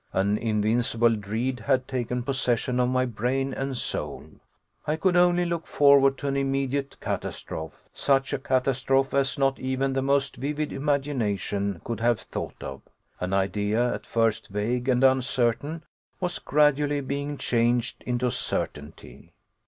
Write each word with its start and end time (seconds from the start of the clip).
An 0.13 0.35
invincible 0.39 1.15
dread 1.15 1.59
had 1.59 1.87
taken 1.87 2.23
possession 2.23 2.79
of 2.79 2.89
my 2.89 3.05
brain 3.05 3.53
and 3.53 3.77
soul. 3.77 4.25
I 4.87 4.95
could 4.95 5.15
only 5.15 5.45
look 5.45 5.67
forward 5.67 6.17
to 6.17 6.27
an 6.27 6.35
immediate 6.35 6.99
catastrophe, 6.99 7.75
such 7.93 8.33
a 8.33 8.39
catastrophe 8.39 9.15
as 9.17 9.37
not 9.37 9.59
even 9.59 9.93
the 9.93 10.01
most 10.01 10.37
vivid 10.37 10.73
imagination 10.73 11.81
could 11.83 11.99
have 11.99 12.19
thought 12.19 12.63
of. 12.63 12.81
An 13.19 13.31
idea, 13.31 13.93
at 13.93 14.07
first 14.07 14.47
vague 14.47 14.89
and 14.89 15.03
uncertain, 15.03 15.83
was 16.19 16.39
gradually 16.39 17.01
being 17.01 17.37
changed 17.37 18.01
into 18.03 18.31
certainty. 18.31 19.33